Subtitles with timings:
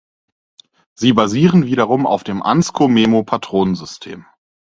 [0.95, 4.25] Sie basieren wiederum auf dem Ansco-Memo-Patronensystem.